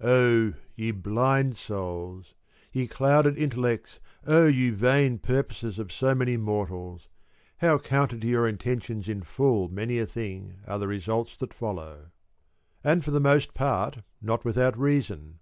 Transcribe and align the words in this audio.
21 0.00 0.18
Oh, 0.18 0.58
ye 0.74 0.90
blind 0.90 1.56
souls, 1.56 2.34
oh, 2.34 2.34
ye 2.72 2.88
clouded 2.88 3.38
intellects, 3.38 4.00
oh, 4.26 4.44
ye 4.48 4.70
vain 4.70 5.20
purposes 5.20 5.78
of 5.78 5.92
so 5.92 6.16
many 6.16 6.36
mortals, 6.36 7.06
how 7.58 7.78
counter 7.78 8.18
to 8.18 8.26
your 8.26 8.48
intentions 8.48 9.08
in 9.08 9.22
full 9.22 9.68
many 9.68 10.00
a 10.00 10.04
thing 10.06 10.56
are 10.66 10.80
the 10.80 10.88
results 10.88 11.36
that 11.36 11.54
follow;— 11.54 12.10
and 12.82 13.04
for 13.04 13.12
the 13.12 13.20
most 13.20 13.54
part 13.54 13.98
not 14.20 14.44
without 14.44 14.76
reason 14.76 15.38